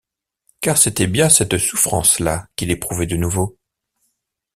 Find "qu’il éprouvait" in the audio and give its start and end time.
2.55-3.05